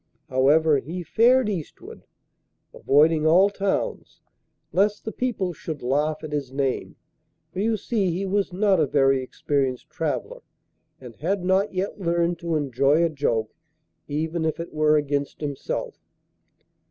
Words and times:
However, 0.29 0.79
he 0.79 1.03
fared 1.03 1.47
eastward, 1.47 2.05
avoiding 2.73 3.27
all 3.27 3.51
towns, 3.51 4.19
lest 4.73 5.05
the 5.05 5.11
people 5.11 5.53
should 5.53 5.83
laugh 5.83 6.23
at 6.23 6.31
his 6.31 6.51
name, 6.51 6.95
for, 7.53 7.59
you 7.59 7.77
see, 7.77 8.09
he 8.09 8.25
was 8.25 8.51
not 8.51 8.79
a 8.79 8.87
very 8.87 9.21
experienced 9.21 9.91
traveller, 9.91 10.41
and 10.99 11.17
had 11.17 11.43
not 11.45 11.71
yet 11.71 11.99
learned 12.01 12.39
to 12.39 12.55
enjoy 12.55 13.05
a 13.05 13.09
joke 13.09 13.53
even 14.07 14.43
if 14.43 14.59
it 14.59 14.73
were 14.73 14.97
against 14.97 15.39
himself. 15.39 15.99